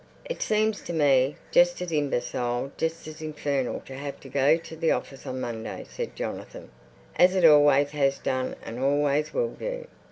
"It 0.25 0.41
seems 0.41 0.81
to 0.85 0.93
me 0.93 1.35
just 1.51 1.79
as 1.79 1.91
imbecile, 1.91 2.71
just 2.75 3.07
as 3.07 3.21
infernal, 3.21 3.81
to 3.81 3.93
have 3.93 4.19
to 4.21 4.29
go 4.29 4.57
to 4.57 4.75
the 4.75 4.89
office 4.89 5.27
on 5.27 5.39
Monday," 5.39 5.85
said 5.87 6.15
Jonathan, 6.15 6.71
"as 7.17 7.35
it 7.35 7.45
always 7.45 7.91
has 7.91 8.17
done 8.17 8.55
and 8.65 8.79
always 8.79 9.31
will 9.31 9.51
do. 9.51 9.85